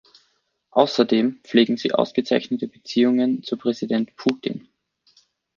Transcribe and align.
Außerdem 0.71 1.41
pflegen 1.43 1.77
Sie 1.77 1.91
ausgezeichnete 1.93 2.67
Beziehungen 2.67 3.43
zu 3.43 3.55
Präsident 3.55 4.15
Putin. 4.15 4.67